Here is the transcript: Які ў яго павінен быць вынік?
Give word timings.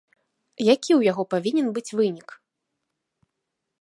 Які 0.73 0.91
ў 0.95 1.01
яго 1.11 1.23
павінен 1.33 1.67
быць 1.75 1.95
вынік? 1.99 2.29